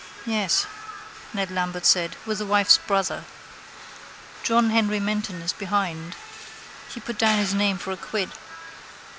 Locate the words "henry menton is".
4.71-5.53